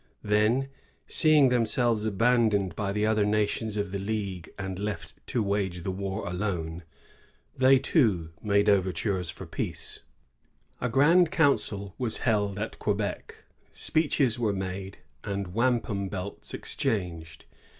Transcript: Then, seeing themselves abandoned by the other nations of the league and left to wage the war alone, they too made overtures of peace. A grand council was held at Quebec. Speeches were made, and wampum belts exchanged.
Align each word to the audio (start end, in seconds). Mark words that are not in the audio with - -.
Then, 0.23 0.69
seeing 1.05 1.49
themselves 1.49 2.07
abandoned 2.07 2.75
by 2.75 2.91
the 2.91 3.05
other 3.05 3.23
nations 3.23 3.77
of 3.77 3.91
the 3.91 3.99
league 3.99 4.51
and 4.57 4.79
left 4.79 5.13
to 5.27 5.43
wage 5.43 5.83
the 5.83 5.91
war 5.91 6.27
alone, 6.27 6.81
they 7.55 7.77
too 7.77 8.31
made 8.41 8.67
overtures 8.67 9.31
of 9.39 9.51
peace. 9.51 9.99
A 10.81 10.89
grand 10.89 11.29
council 11.29 11.93
was 11.99 12.17
held 12.25 12.57
at 12.57 12.79
Quebec. 12.79 13.43
Speeches 13.71 14.39
were 14.39 14.53
made, 14.53 14.97
and 15.23 15.53
wampum 15.53 16.09
belts 16.09 16.51
exchanged. 16.55 17.45